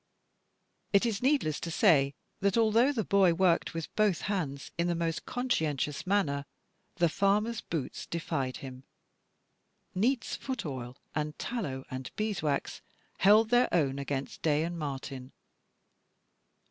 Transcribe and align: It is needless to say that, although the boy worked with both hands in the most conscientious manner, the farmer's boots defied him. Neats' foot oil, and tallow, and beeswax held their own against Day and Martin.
It 0.93 1.05
is 1.05 1.21
needless 1.21 1.59
to 1.59 1.69
say 1.69 2.15
that, 2.39 2.57
although 2.57 2.91
the 2.91 3.03
boy 3.03 3.35
worked 3.35 3.75
with 3.75 3.95
both 3.95 4.21
hands 4.21 4.71
in 4.75 4.87
the 4.87 4.95
most 4.95 5.27
conscientious 5.27 6.07
manner, 6.07 6.47
the 6.95 7.07
farmer's 7.07 7.61
boots 7.61 8.07
defied 8.07 8.57
him. 8.65 8.83
Neats' 9.93 10.35
foot 10.35 10.65
oil, 10.65 10.97
and 11.13 11.37
tallow, 11.37 11.85
and 11.91 12.09
beeswax 12.15 12.81
held 13.19 13.51
their 13.51 13.69
own 13.71 13.99
against 13.99 14.41
Day 14.41 14.63
and 14.63 14.79
Martin. 14.79 15.33